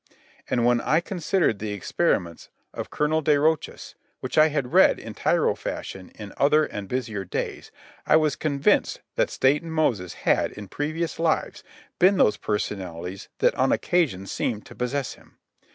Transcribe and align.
And 0.49 0.65
when 0.65 0.81
I 0.81 0.99
considered 0.99 1.59
the 1.59 1.73
experiments 1.73 2.49
of 2.73 2.89
Colonel 2.89 3.21
de 3.21 3.35
Rochas, 3.37 3.93
which 4.19 4.35
I 4.35 4.47
had 4.47 4.73
read 4.73 4.97
in 4.97 5.13
tyro 5.13 5.53
fashion 5.53 6.09
in 6.15 6.33
other 6.37 6.65
and 6.65 6.87
busier 6.87 7.23
days, 7.23 7.71
I 8.07 8.15
was 8.15 8.35
convinced 8.35 9.01
that 9.15 9.29
Stainton 9.29 9.69
Moses 9.69 10.15
had, 10.25 10.53
in 10.53 10.69
previous 10.69 11.19
lives, 11.19 11.63
been 11.99 12.17
those 12.17 12.37
personalities 12.37 13.29
that 13.37 13.53
on 13.53 13.71
occasion 13.71 14.25
seemed 14.25 14.65
to 14.65 14.73
possess 14.75 15.13
him. 15.13 15.37